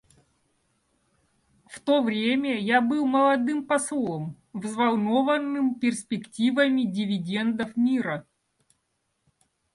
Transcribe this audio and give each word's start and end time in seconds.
В 1.67 1.79
то 1.79 2.01
время 2.01 2.59
я 2.59 2.81
был 2.81 3.05
молодым 3.05 3.67
послом, 3.67 4.35
взволнованным 4.51 5.75
перспективами 5.75 6.85
дивидендов 6.91 7.77
мира. 7.77 8.25